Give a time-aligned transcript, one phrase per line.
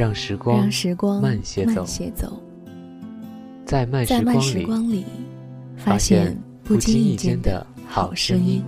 [0.00, 0.66] 让时光，
[1.20, 1.84] 慢些走，
[3.66, 4.06] 在慢
[4.40, 5.04] 时光里，
[5.76, 8.64] 发现不经意间的好声音。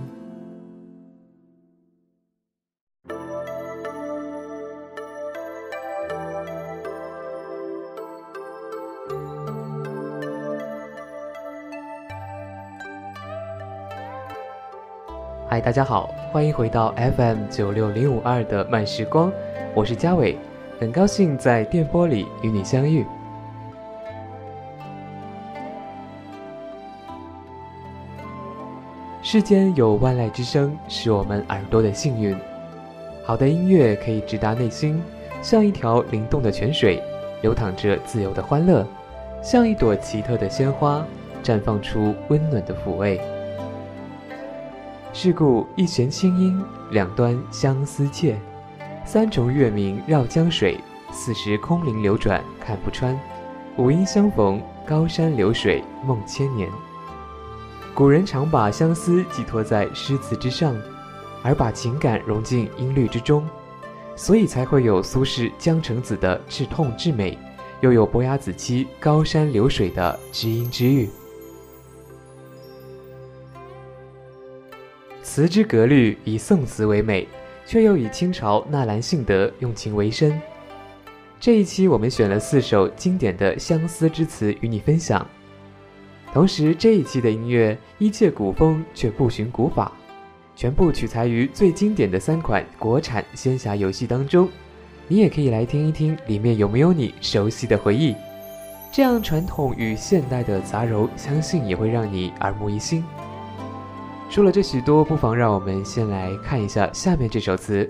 [15.49, 19.31] 嗨，大家好，欢迎回到 FM 九六零五二的慢时光，
[19.73, 20.37] 我是嘉伟，
[20.83, 23.05] 很高兴在电波里与你相遇。
[29.21, 32.37] 世间有万籁之声，是我们耳朵的幸运。
[33.23, 35.01] 好的音乐可以直达内心，
[35.41, 37.01] 像一条灵动的泉水，
[37.41, 38.85] 流淌着自由的欢乐，
[39.41, 41.01] 像一朵奇特的鲜花，
[41.41, 43.21] 绽放出温暖的抚慰。
[45.13, 48.33] 是故一弦清音，两端相思切；
[49.05, 50.79] 三重月明绕江水，
[51.11, 53.19] 四时空灵流转看不穿。
[53.77, 56.69] 五音相逢，高山流水梦千年。
[57.93, 60.75] 古人常把相思寄托在诗词之上，
[61.43, 63.45] 而把情感融进音律之中，
[64.15, 67.37] 所以才会有苏轼江城子的至痛至美，
[67.81, 71.09] 又有伯牙子期高山流水的知音知遇。
[75.21, 77.27] 词之格律以宋词为美，
[77.65, 80.39] 却又以清朝纳兰性德用情为深。
[81.39, 85.25] 这一期我们选了四首经典的相思之词与你分享。
[86.31, 89.91] 同时，这一期的音乐一切古风却不循古法，
[90.55, 94.49] 全部取材于最经典的三款国产仙侠游戏当中。
[95.07, 98.15] 你也可以来听一听，里面有没有你熟悉的回忆。
[98.91, 103.03] 这样传统与现代的杂糅，相信也会让你耳目一新。
[104.33, 107.87] 说了这许多，不妨让我们先来看一下下面这首词：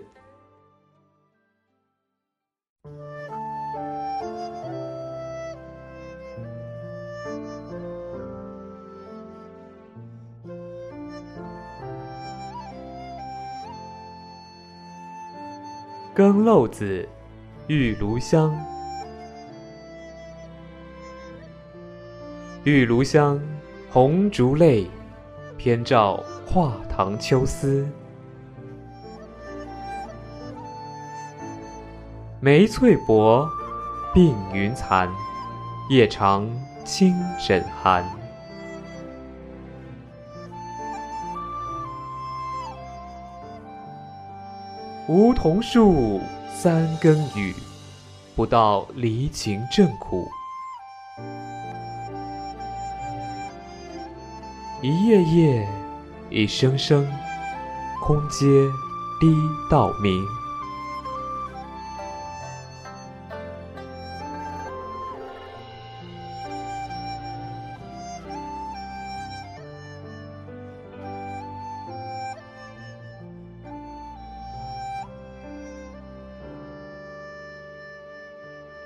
[16.13, 17.07] 更漏子，
[17.67, 18.53] 玉炉香，
[22.65, 23.39] 玉炉香，
[23.89, 24.85] 红烛泪，
[25.57, 26.21] 偏照。
[26.45, 27.87] 画堂秋思，
[32.39, 33.49] 梅翠薄，
[34.13, 35.09] 鬓云残，
[35.89, 36.47] 夜长
[36.85, 38.05] 清枕寒。
[45.07, 46.21] 梧桐树，
[46.53, 47.53] 三更雨，
[48.35, 50.27] 不到离情正苦。
[54.81, 55.82] 一夜夜。
[56.33, 57.07] 一声声，
[58.01, 58.47] 空阶
[59.19, 59.31] 低
[59.69, 60.25] 到明。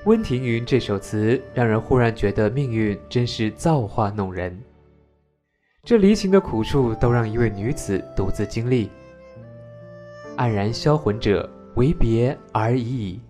[0.03, 4.66] 温庭筠这首词，让人忽然觉得命运真是造化弄人。
[5.87, 8.89] 这离情的苦处，都让一位女子独自经历。
[10.35, 13.21] 黯然销魂者，为别而已矣。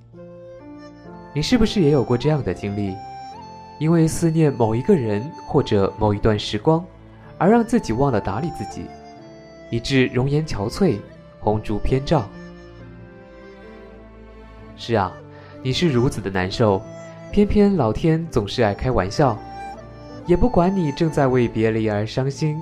[1.35, 2.95] 你是不是也有过这样的经历？
[3.77, 6.83] 因为思念某一个人或者某一段时光，
[7.37, 8.87] 而让自己忘了打理自己，
[9.69, 10.97] 以致容颜憔悴，
[11.39, 12.27] 红烛偏照。
[14.75, 15.13] 是啊，
[15.61, 16.81] 你是如此的难受，
[17.31, 19.37] 偏偏老天总是爱开玩笑。
[20.27, 22.61] 也不管你正在为别离而伤心，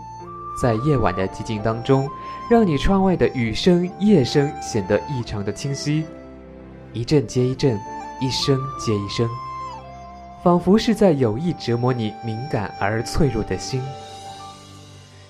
[0.61, 2.07] 在夜晚的寂静当中，
[2.49, 6.05] 让你窗外的雨声、夜声显得异常的清晰，
[6.93, 7.79] 一阵接一阵，
[8.21, 9.27] 一声接一声，
[10.43, 13.81] 仿佛是在有意折磨你敏感而脆弱的心。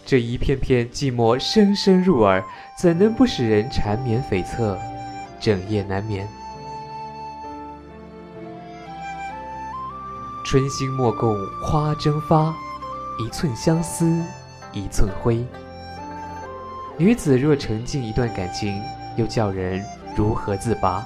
[0.06, 2.44] 这一片片寂寞深深入耳，
[2.78, 4.78] 怎能不使人缠绵悱恻，
[5.40, 6.28] 整夜难眠？
[10.46, 12.54] 春心莫共花争发，
[13.18, 14.24] 一寸相思
[14.72, 15.44] 一寸灰。
[17.00, 18.80] 女子若沉浸一段感情，
[19.18, 19.84] 又叫人
[20.16, 21.04] 如何自拔？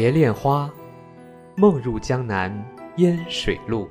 [0.00, 0.70] 蝶恋花，
[1.56, 2.56] 梦入江南
[2.98, 3.90] 烟水路。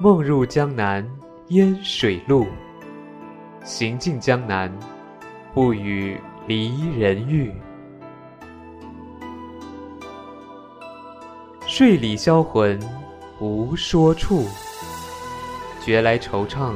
[0.00, 1.08] 梦入江南
[1.50, 2.48] 烟水路，
[3.62, 4.76] 行尽江南，
[5.54, 7.54] 不与离人遇。
[11.64, 12.76] 睡里销魂，
[13.38, 14.48] 无说处，
[15.80, 16.74] 觉来惆怅，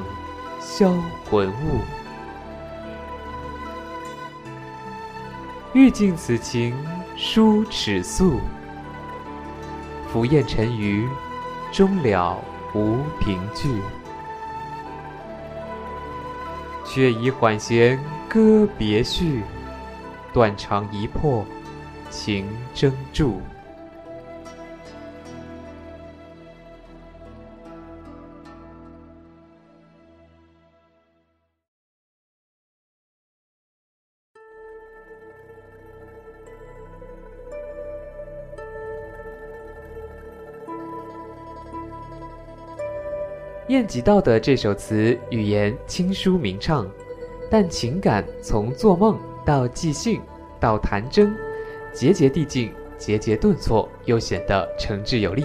[0.61, 0.95] 销
[1.29, 2.06] 魂物。
[5.77, 6.75] 欲尽此情
[7.19, 8.41] 书尺素，
[10.11, 11.07] 浮雁沉鱼
[11.71, 12.43] 终了
[12.75, 13.83] 无凭据。
[16.83, 19.43] 却已缓弦歌别绪，
[20.33, 21.45] 断肠一魄
[22.09, 23.33] 情争著。
[43.69, 46.89] 晏几道的这首词语言清疏明畅，
[47.51, 50.21] 但情感从做梦到即兴
[50.61, 51.33] 到弹筝，
[51.93, 55.45] 节节递进，节节顿挫，又显得诚挚有力。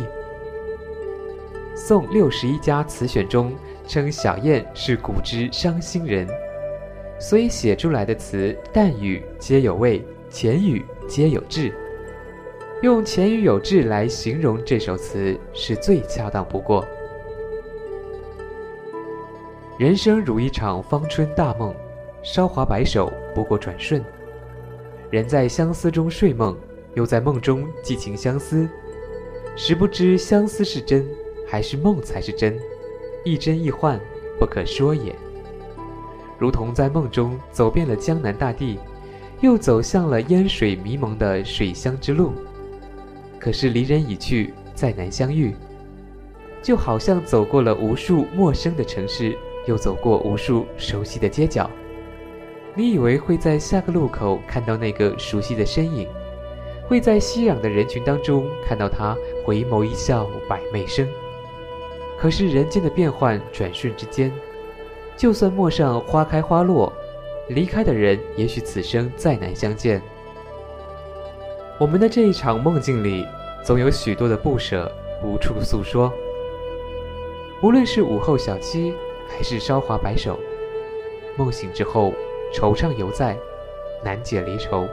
[1.76, 3.56] 宋六十一家词选中
[3.88, 6.28] 称小燕是古之伤心人，
[7.20, 10.00] 所以写出来的词淡语皆有味，
[10.30, 11.74] 浅语皆有致。
[12.84, 16.86] 用浅语有致来形容这首词是最恰当不过。
[19.82, 21.74] 人生如一场芳春大梦，
[22.22, 24.06] 韶华白首不过转瞬。
[25.10, 26.56] 人在相思中睡梦，
[26.94, 28.70] 又在梦中寄情相思，
[29.56, 31.04] 实不知相思是真，
[31.50, 32.60] 还是梦才是真，
[33.26, 34.00] 亦真亦幻，
[34.40, 35.16] 不可说也。
[36.38, 38.78] 如同在梦中走遍了江南大地，
[39.40, 42.34] 又走向了烟水迷蒙的水乡之路，
[43.40, 45.56] 可是离人已去，再难相遇，
[46.62, 49.36] 就好像走过了无数陌生的城市。
[49.66, 51.70] 又走过无数熟悉的街角，
[52.74, 56.08] 你以为会在下个路口看到那个熟悉的身影，
[56.88, 59.16] 会在熙攘的人群当中看到他
[59.46, 61.08] 回眸一笑百媚生。
[62.18, 64.32] 可是人间的变幻转瞬之间，
[65.16, 66.92] 就算陌上花开花落，
[67.50, 70.02] 离开的人也许此生再难相见。
[71.80, 73.26] 我们的这一场梦境里，
[73.64, 74.92] 总有许多的不舍
[75.24, 76.12] 无处诉说，
[77.62, 78.94] 无论是午后小憩。
[79.32, 80.38] 还是韶华白首，
[81.38, 82.14] 梦醒之后，
[82.54, 83.38] 惆怅犹在，
[84.04, 84.88] 难解离愁。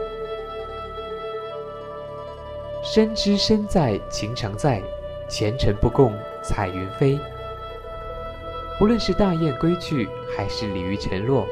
[2.82, 4.80] 深知身在情常在，
[5.28, 7.18] 前尘不共彩云飞。
[8.78, 11.44] 不论是大雁归去，还是鲤鱼沉落，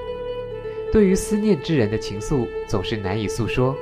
[0.93, 3.75] 对于思念之人的情愫总是难以诉说。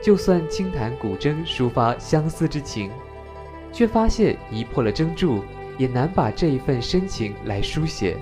[0.00, 2.90] 就算轻弹古筝抒发相思之情，
[3.72, 5.42] 却发现一破了筝柱。
[5.78, 8.16] 也难把这一份深情来书写，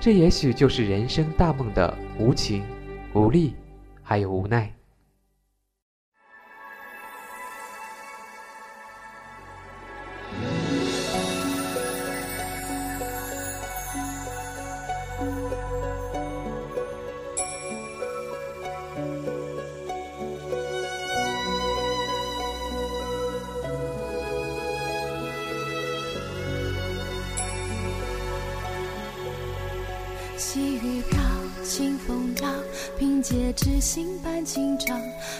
[0.00, 2.62] 这也许就是人生大梦的无情、
[3.12, 3.54] 无力，
[4.02, 4.72] 还有无奈。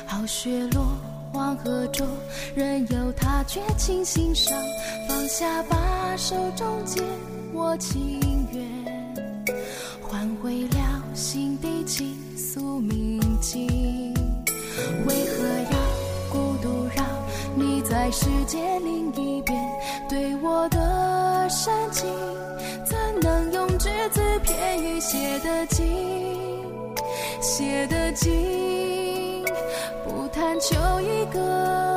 [0.07, 0.87] 好雪落，
[1.33, 2.07] 黄河浊，
[2.55, 4.57] 任由它绝情心伤。
[5.09, 7.03] 放下吧，手中剑，
[7.53, 8.67] 我情愿，
[10.01, 13.67] 换回了心底倾诉铭记。
[15.07, 15.79] 为何要
[16.31, 17.05] 孤独让？
[17.57, 19.57] 你在世界另一边，
[20.09, 22.09] 对我的深情。
[22.85, 25.87] 怎能用只字片语写得尽，
[27.41, 28.33] 写得尽，
[30.61, 31.94] 求一个。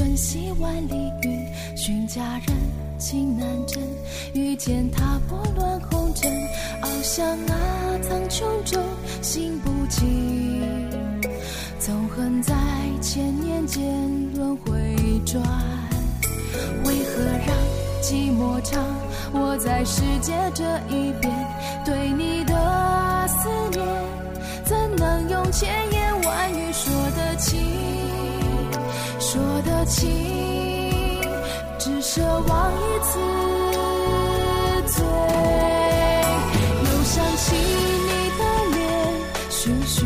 [0.00, 1.46] 瞬息万里云。
[1.76, 2.56] 寻佳人，
[2.98, 3.82] 情难真。
[4.32, 6.32] 遇见踏破乱红尘。
[6.80, 7.54] 翱翔啊，
[8.00, 8.82] 苍穹中，
[9.20, 10.08] 心不静。
[11.78, 12.54] 纵横在
[13.02, 13.84] 千年间
[14.34, 14.72] 轮回
[15.26, 15.42] 转，
[16.86, 17.54] 为何让
[18.00, 18.82] 寂寞长？
[19.34, 21.30] 我在世界这一边，
[21.84, 23.86] 对你的思念，
[24.64, 27.60] 怎能用千言万语说得清？
[29.32, 30.10] 说的情，
[31.78, 33.20] 只奢望一次
[34.88, 35.04] 醉。
[36.82, 38.42] 又想起你的
[38.74, 38.82] 脸，
[39.48, 40.04] 徐徐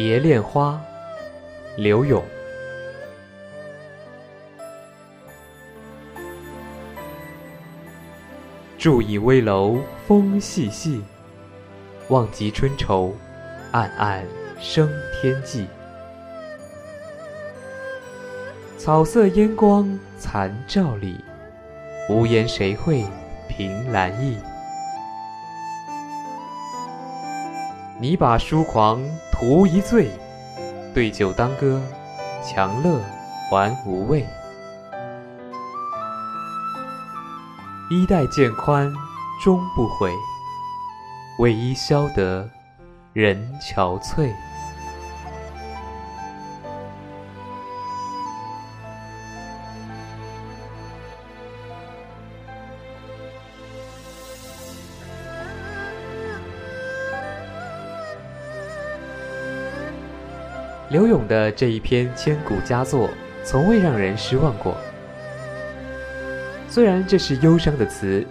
[0.00, 0.80] 蝶恋花》
[1.82, 2.22] 柳永。
[8.78, 11.02] 伫倚危楼风细细，
[12.10, 13.12] 望极春愁，
[13.72, 14.24] 暗暗
[14.60, 14.88] 生
[15.20, 15.66] 天际。
[18.78, 21.20] 草色烟光残照里，
[22.08, 23.04] 无言谁会
[23.48, 24.36] 凭栏意？
[28.00, 30.08] 你把疏狂图一醉，
[30.94, 31.82] 对酒当歌，
[32.44, 33.00] 强乐
[33.50, 34.24] 还无味。
[37.90, 38.92] 衣带渐宽
[39.42, 40.12] 终不悔，
[41.40, 42.48] 为伊消得
[43.14, 44.32] 人憔悴。
[60.90, 63.10] 刘永的这一篇千古佳作，
[63.44, 64.74] 从未让人失望过。
[66.70, 68.26] 虽然这是忧伤的词，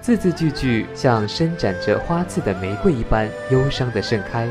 [0.00, 4.48] 字字句句像伸展着花刺的玫瑰一般忧伤的盛开，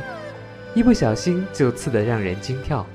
[0.73, 2.85] 一不小心就刺得让人惊跳。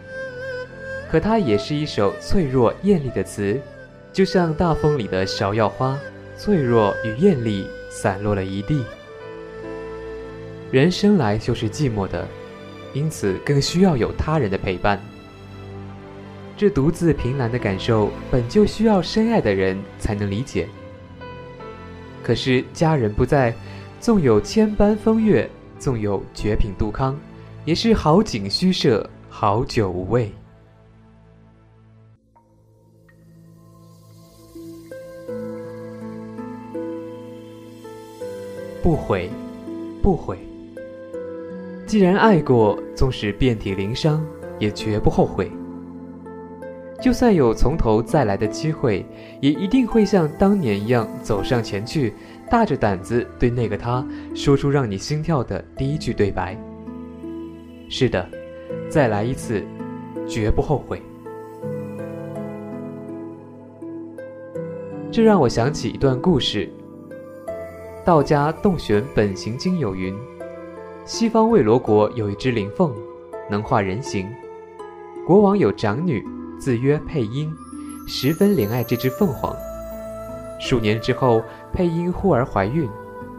[1.10, 3.60] 可它也是一首脆弱艳丽的词，
[4.14, 5.98] 就像大风里的芍药花，
[6.38, 8.82] 脆弱与艳丽散落了一地。
[10.70, 12.26] 人生来就是寂寞的。
[12.94, 14.98] 因此，更需要有他人的陪伴。
[16.56, 20.68] 这独自凭栏的感受，本就需要深爱的人才能理解。
[22.22, 23.52] 可是家人不在，
[24.00, 27.18] 纵有千般风月，纵有绝品杜康，
[27.64, 30.32] 也是好景虚设，好酒无味。
[38.80, 39.28] 不悔，
[40.00, 40.38] 不悔。
[41.94, 44.20] 既然爱过，纵使遍体鳞伤，
[44.58, 45.48] 也绝不后悔。
[47.00, 49.06] 就算有从头再来的机会，
[49.40, 52.12] 也一定会像当年一样走上前去，
[52.50, 54.04] 大着胆子对那个他
[54.34, 56.58] 说出让你心跳的第一句对白。
[57.88, 58.28] 是的，
[58.88, 59.64] 再来一次，
[60.26, 61.00] 绝不后悔。
[65.12, 66.68] 这让我想起一段故事。
[68.04, 70.12] 道家洞玄本行经有云。
[71.06, 72.90] 西方卫罗国有一只灵凤，
[73.50, 74.26] 能化人形。
[75.26, 76.26] 国王有长女，
[76.58, 77.54] 自曰佩英，
[78.08, 79.54] 十分怜爱这只凤凰。
[80.58, 81.42] 数年之后，
[81.74, 82.88] 佩英忽而怀孕，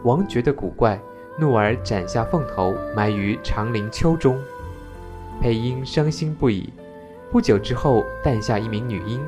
[0.04, 0.96] 王觉得古怪，
[1.40, 4.38] 怒而斩下凤头，埋于长林丘中。
[5.40, 6.72] 佩英伤心不已。
[7.32, 9.20] 不久之后，诞下一名女婴。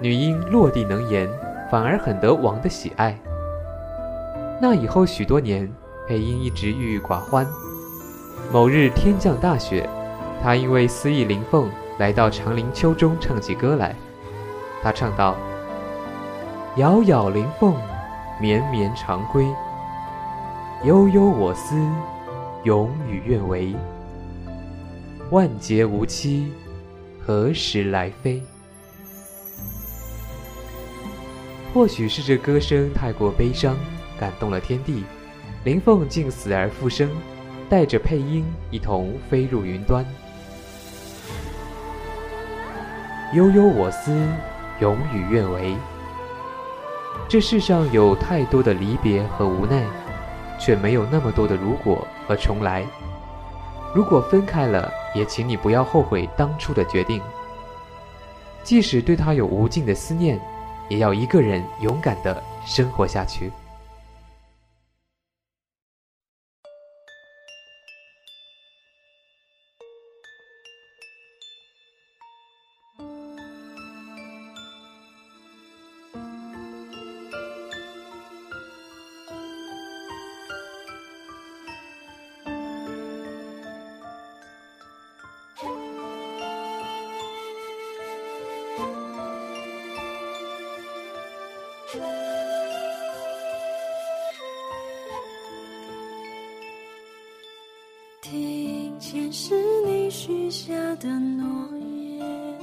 [0.00, 1.30] 女婴落地能言，
[1.70, 3.16] 反而很得王的喜爱。
[4.60, 5.72] 那以后许多年，
[6.06, 7.46] 配音一直郁郁寡欢。
[8.52, 9.88] 某日天降大雪，
[10.42, 13.96] 他因为思忆林凤，来到长林秋中唱起歌来。
[14.82, 15.34] 他唱道
[16.76, 17.74] ：“杳杳林凤，
[18.38, 19.46] 绵绵长归。
[20.84, 21.74] 悠悠我思，
[22.64, 23.74] 永与愿违。
[25.30, 26.52] 万劫无期，
[27.24, 28.42] 何时来飞？”
[31.72, 33.74] 或许是这歌声太过悲伤，
[34.20, 35.02] 感动了天地，
[35.64, 37.10] 林凤竟死而复生，
[37.70, 40.04] 带着配音一同飞入云端。
[43.32, 44.14] 悠悠我思，
[44.80, 45.74] 永与愿违。
[47.26, 49.82] 这世上有太多的离别和无奈，
[50.60, 52.84] 却没有那么多的如果和重来。
[53.94, 57.22] 如果分开了，也请你不要后悔当初的决定。
[58.62, 60.38] 即使对他有无尽的思念。
[60.90, 63.50] 也要一个人勇敢的生活下去。
[100.26, 101.44] 许下的诺
[101.76, 102.58] 言，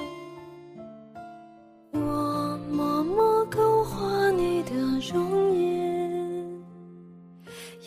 [1.91, 4.71] 我默默勾画你的
[5.13, 6.63] 容颜，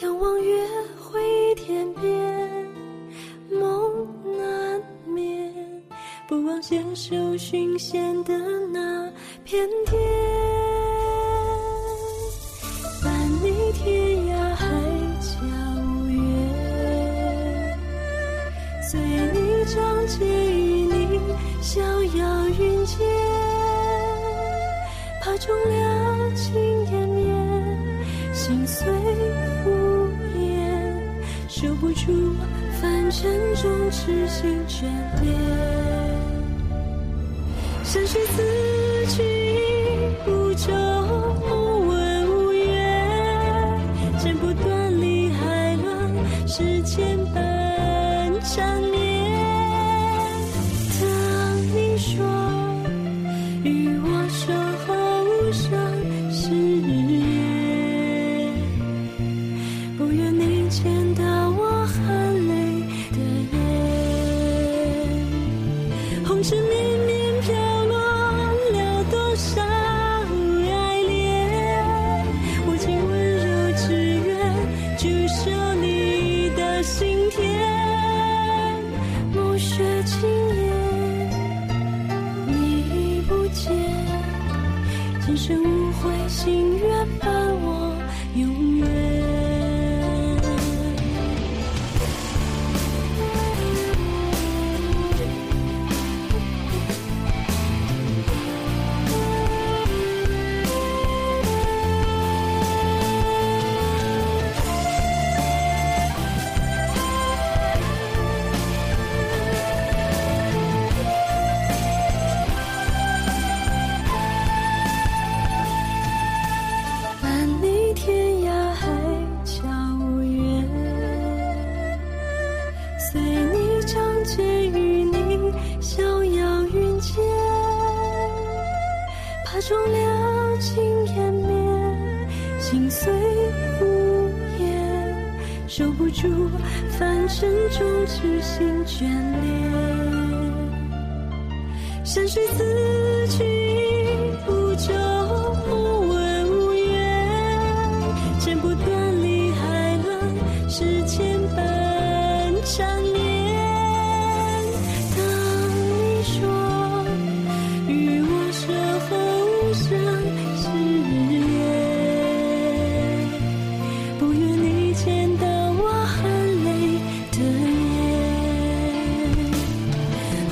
[0.00, 0.64] 仰望月
[0.96, 2.72] 回天边，
[3.50, 4.06] 梦
[4.38, 4.80] 难
[5.12, 5.52] 眠，
[6.28, 8.32] 不忘携手寻仙的
[8.72, 10.13] 那片天。
[37.84, 39.43] 山水此去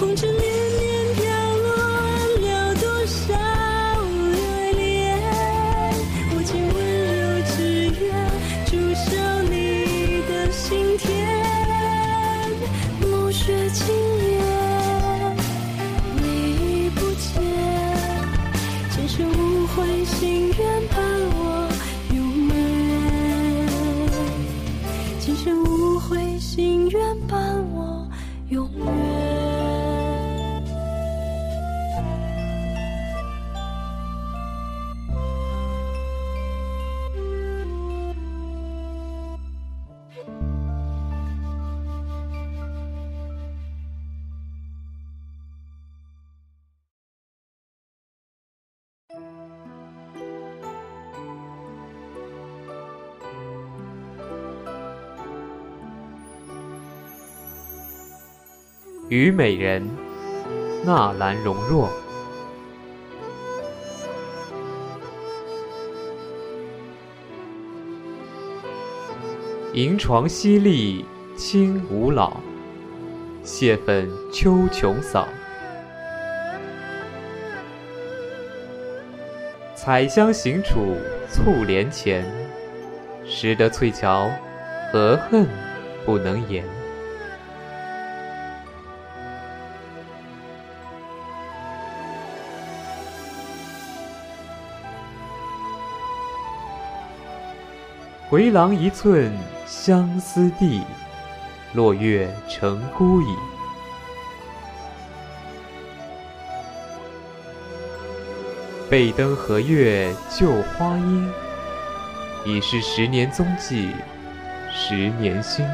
[0.05, 0.52] 心。
[59.15, 59.87] 虞美人，
[60.87, 61.91] 纳兰容若。
[69.75, 71.05] 银床淅沥
[71.37, 72.39] 轻舞老，
[73.45, 75.29] 蟹粉秋琼扫。
[79.75, 80.97] 采香行处
[81.29, 82.25] 簇帘前，
[83.27, 84.31] 识得翠桥，
[84.91, 85.47] 何恨
[86.07, 86.65] 不能言。
[98.33, 99.31] 回廊一寸
[99.67, 100.81] 相思地，
[101.75, 103.37] 落月成孤影。
[108.89, 111.31] 背灯和月旧花阴，
[112.47, 113.91] 已是十年踪迹，
[114.73, 115.67] 十年心。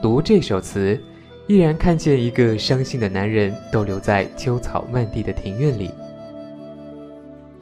[0.00, 1.00] 读这首词，
[1.48, 5.90] 依然看见一个伤心的男人逗留在秋草漫地的庭院里。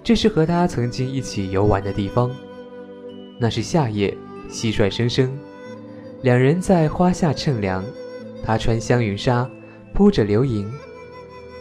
[0.04, 2.30] 这是和他曾经一起游玩的地方。
[3.38, 4.14] 那是夏夜，
[4.50, 5.38] 蟋蟀声声，
[6.22, 7.82] 两人在花下乘凉。
[8.44, 9.48] 他穿香云纱，
[9.94, 10.70] 铺着流萤，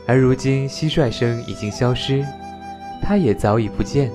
[0.06, 2.24] 而如今蟋蟀声已经消失，
[3.02, 4.12] 他也早已不见。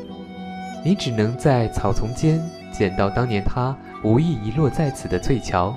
[0.85, 2.38] 你只能在草丛间
[2.70, 5.75] 捡到当年他无意遗落在此的翠桥。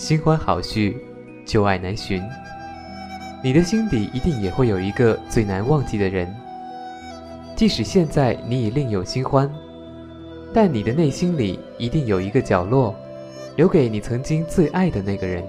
[0.00, 0.96] 新欢好叙，
[1.44, 2.22] 旧爱难寻。
[3.44, 6.34] 你的心底一定也会有一个最难忘记的人。
[7.54, 9.52] 即使现在你已另有新欢，
[10.54, 12.96] 但你的内心里一定有一个角落，
[13.56, 15.44] 留给你曾经最爱的那个人。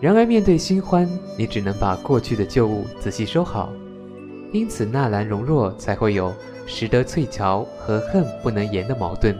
[0.00, 1.06] 然而面对新欢，
[1.36, 3.70] 你只能把过去的旧物仔细收好。
[4.50, 6.34] 因此纳兰容若才会有
[6.66, 9.36] “识得翠桥，和恨不能言”的矛盾。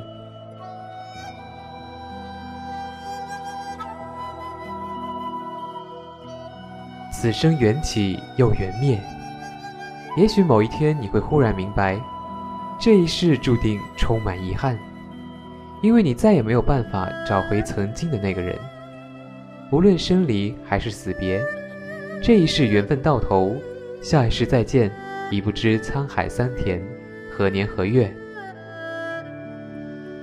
[7.20, 8.98] 此生缘起又缘灭，
[10.16, 12.00] 也许某一天你会忽然明白，
[12.80, 14.78] 这一世注定充满遗憾，
[15.82, 18.58] 因为你再也没有办法找回曾经的那个人。
[19.70, 21.42] 无论生离还是死别，
[22.22, 23.54] 这一世缘分到头，
[24.00, 24.90] 下一世再见
[25.30, 26.82] 已不知沧海桑田，
[27.30, 28.10] 何年何月。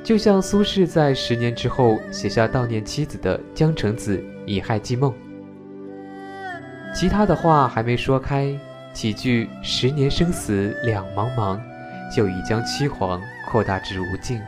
[0.04, 5.12] 就像苏轼在十年之后写下悼念妻子的《江城子·乙亥寄梦》。
[7.00, 8.52] 其他的话还没说开，
[8.92, 11.60] 几句“十年生死两茫茫”，
[12.12, 14.42] 就已将凄惶扩大至无尽。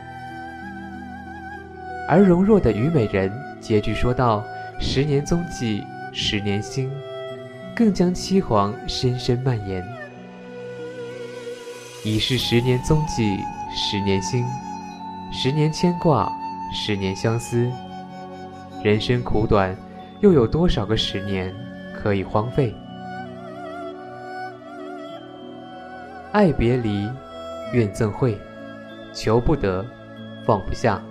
[2.08, 4.44] 而容若的虞美人结句说道
[4.82, 6.90] ：“十年踪迹，十年心”，
[7.72, 9.86] 更将凄惶深深蔓延。
[12.04, 13.38] 已是十年踪迹，
[13.72, 14.44] 十年心，
[15.32, 16.28] 十年牵挂，
[16.74, 17.70] 十年相思。
[18.82, 19.72] 人生苦短，
[20.18, 21.54] 又有多少个十年？
[22.02, 22.74] 可以荒废，
[26.32, 27.06] 爱别离，
[27.72, 28.38] 怨憎会，
[29.12, 29.84] 求不得，
[30.46, 31.02] 放不下。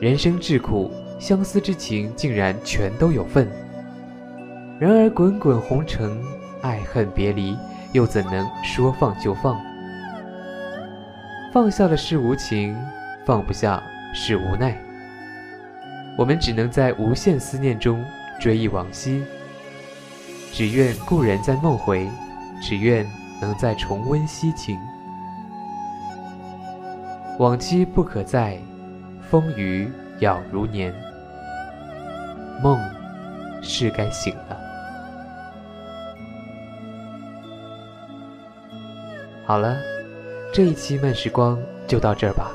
[0.00, 3.48] 人生至苦，相思之情竟然全都有份。
[4.80, 6.20] 然而滚滚红尘，
[6.62, 7.56] 爱恨别离，
[7.92, 9.56] 又怎能说放就放？
[11.52, 12.76] 放下了是无情，
[13.24, 13.80] 放不下
[14.12, 14.76] 是无奈。
[16.18, 18.04] 我们只能在无限思念中
[18.40, 19.24] 追忆往昔。
[20.56, 22.08] 只愿故人在梦回，
[22.62, 23.06] 只愿
[23.42, 24.80] 能再重温昔情。
[27.38, 28.56] 往期不可再，
[29.20, 29.86] 风雨
[30.18, 30.94] 杳如年。
[32.62, 32.80] 梦
[33.60, 34.56] 是该醒了。
[39.44, 39.76] 好了，
[40.54, 42.50] 这一期慢时光就到这儿吧。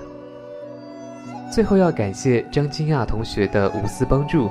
[1.52, 4.50] 最后要感谢张金亚同学的无私帮助，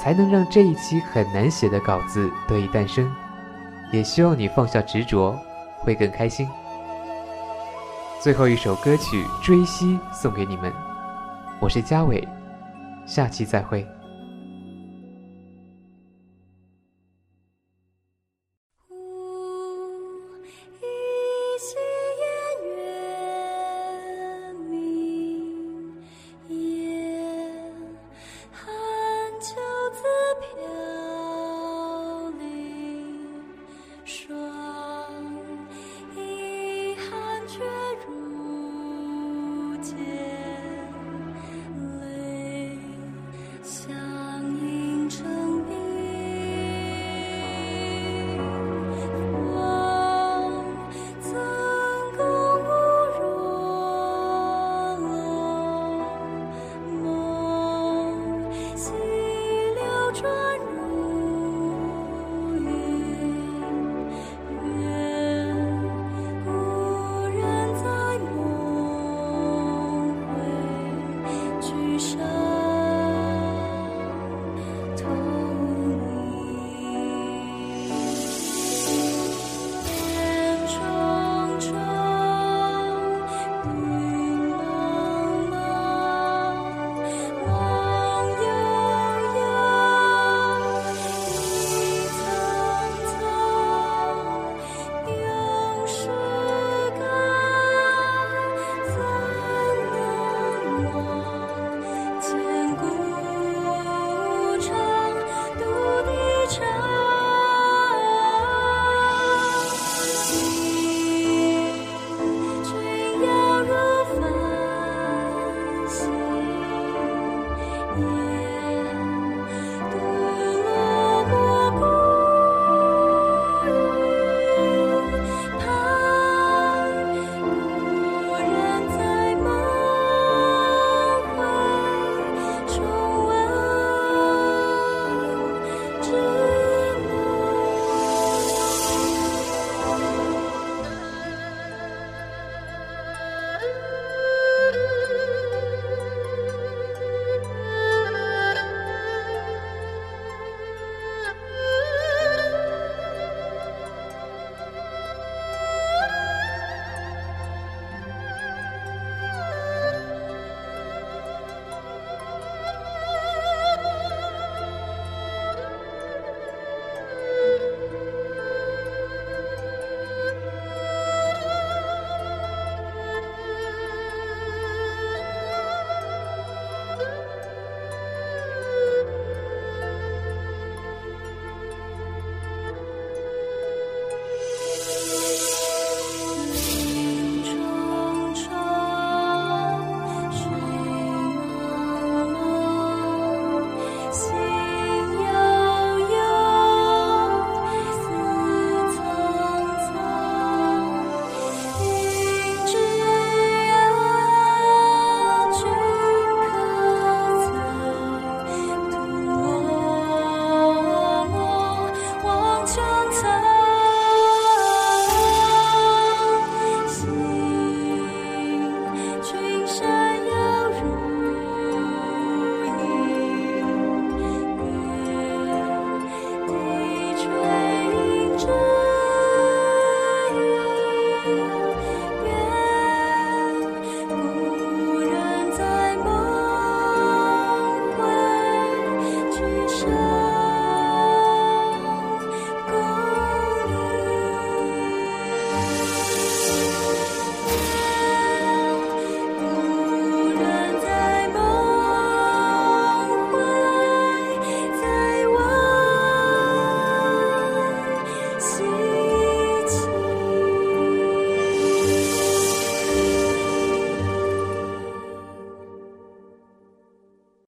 [0.00, 3.10] 才能让这一期很难写的稿子得以诞生。
[3.92, 5.38] 也希望你放下执着，
[5.80, 6.48] 会更开心。
[8.22, 10.72] 最后一首歌曲《追西》送给你们，
[11.60, 12.26] 我是嘉伟，
[13.04, 13.86] 下期再会。